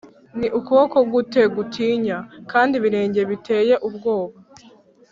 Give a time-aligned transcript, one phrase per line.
[0.39, 2.17] ni ukuboko gute gutinya?
[2.51, 4.35] kandi ibirenge biteye ubwoba?